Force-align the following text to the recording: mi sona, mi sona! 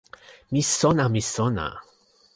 mi 0.51 0.61
sona, 0.77 1.05
mi 1.13 1.21
sona! 1.33 1.67